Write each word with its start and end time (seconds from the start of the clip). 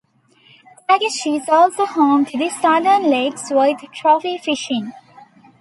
Tagish 0.89 1.27
is 1.27 1.47
also 1.47 1.85
home 1.85 2.25
to 2.25 2.35
the 2.35 2.49
Southern 2.49 3.03
Lakes 3.03 3.51
with 3.51 3.77
trophy 3.93 4.39
fishing. 4.39 4.91